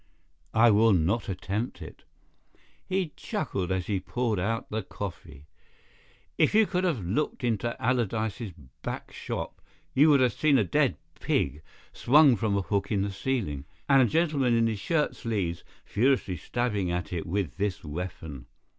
"I 0.55 0.71
will 0.71 0.93
not 0.93 1.29
attempt 1.29 1.79
it." 1.79 2.05
He 2.89 3.11
chuckled 3.15 3.71
as 3.71 3.85
he 3.85 3.99
poured 3.99 4.39
out 4.39 4.71
the 4.71 4.81
coffee. 4.81 5.45
"If 6.39 6.55
you 6.55 6.65
could 6.65 6.83
have 6.83 7.05
looked 7.05 7.43
into 7.43 7.79
Allardyce's 7.79 8.51
back 8.81 9.11
shop, 9.13 9.61
you 9.93 10.09
would 10.09 10.19
have 10.19 10.33
seen 10.33 10.57
a 10.57 10.63
dead 10.63 10.97
pig 11.19 11.61
swung 11.93 12.35
from 12.35 12.57
a 12.57 12.63
hook 12.63 12.91
in 12.91 13.03
the 13.03 13.11
ceiling, 13.11 13.65
and 13.87 14.01
a 14.01 14.05
gentleman 14.05 14.55
in 14.57 14.65
his 14.65 14.79
shirt 14.79 15.15
sleeves 15.15 15.63
furiously 15.85 16.35
stabbing 16.37 16.89
at 16.91 17.13
it 17.13 17.27
with 17.27 17.57
this 17.57 17.83
weapon. 17.83 18.47